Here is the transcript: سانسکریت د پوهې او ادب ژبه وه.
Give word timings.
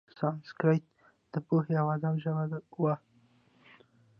سانسکریت 0.19 0.85
د 1.33 1.35
پوهې 1.47 1.73
او 1.81 1.87
ادب 1.95 2.15
ژبه 2.23 2.43
وه. 2.83 2.95